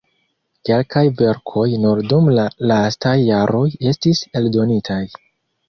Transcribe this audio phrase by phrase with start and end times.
[0.69, 3.63] Kelkaj verkoj nur dum la lastaj jaroj
[3.93, 5.01] estis eldonitaj.